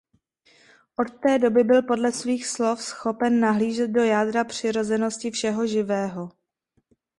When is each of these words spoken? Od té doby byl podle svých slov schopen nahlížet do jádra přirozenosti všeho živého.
Od 0.95 1.11
té 1.19 1.39
doby 1.39 1.63
byl 1.63 1.81
podle 1.81 2.11
svých 2.11 2.47
slov 2.47 2.81
schopen 2.83 3.39
nahlížet 3.39 3.87
do 3.87 4.03
jádra 4.03 4.43
přirozenosti 4.43 5.31
všeho 5.31 5.67
živého. 5.67 6.31